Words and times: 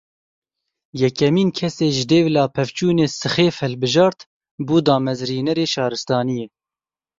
Yekemîn 1.01 1.49
kesê 1.57 1.87
ji 1.95 2.05
dêvla 2.11 2.43
pevçûnê 2.55 3.07
sixêf 3.19 3.55
hilbijart, 3.63 4.19
bû 4.65 4.77
damezrînerê 4.85 5.65
şaristaniyê. 5.73 6.47